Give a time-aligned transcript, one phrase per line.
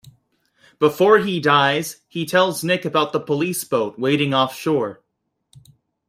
[0.79, 5.03] Before he dies, he tells Nick about the police boat waiting offshore.